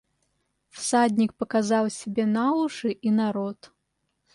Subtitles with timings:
[0.69, 3.71] Всадник показал себе на уши и на рот.